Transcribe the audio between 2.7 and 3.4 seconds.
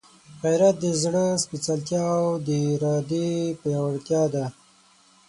ارادې